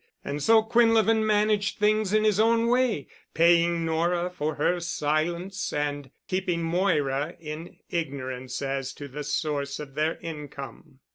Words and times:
And 0.25 0.41
so 0.41 0.63
Quinlevin 0.63 1.23
managed 1.23 1.77
things 1.77 2.11
in 2.11 2.23
his 2.23 2.39
own 2.39 2.69
way, 2.69 3.05
paying 3.35 3.85
Nora 3.85 4.31
for 4.31 4.55
her 4.55 4.79
silence 4.79 5.71
and 5.71 6.09
keeping 6.27 6.63
Moira 6.63 7.35
in 7.39 7.77
ignorance 7.91 8.63
as 8.63 8.93
to 8.93 9.07
the 9.07 9.23
source 9.23 9.79
of 9.79 9.93
their 9.93 10.17
income. 10.21 11.01